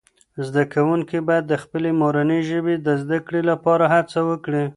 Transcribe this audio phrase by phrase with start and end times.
[0.47, 4.63] زده کوونکي باید د خپلې مورنۍ ژبې د زده کړې لپاره هڅه وکړي.